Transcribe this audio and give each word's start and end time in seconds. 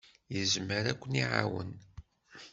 Yezmer 0.33 0.83
ad 0.91 0.97
ken-iɛawen. 1.01 1.71